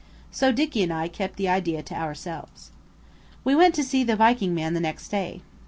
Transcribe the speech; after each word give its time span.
So 0.31 0.51
Dicky 0.51 0.81
and 0.81 0.91
I 0.91 1.07
kept 1.07 1.35
the 1.35 1.47
idea 1.47 1.83
to 1.83 1.93
ourselves. 1.93 2.71
We 3.43 3.53
went 3.55 3.75
to 3.75 3.83
see 3.83 4.03
the 4.03 4.15
Viking 4.15 4.55
man 4.55 4.73
the 4.73 4.79
next 4.79 5.09
day. 5.09 5.41